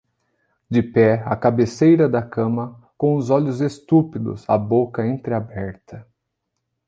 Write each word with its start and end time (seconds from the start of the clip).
De 0.67 0.81
pé, 0.81 1.21
à 1.27 1.35
cabeceira 1.35 2.09
da 2.09 2.23
cama, 2.23 2.89
com 2.97 3.15
os 3.15 3.29
olhos 3.29 3.61
estúpidos, 3.61 4.43
a 4.49 4.57
boca 4.57 5.05
entreaberta 5.05 6.07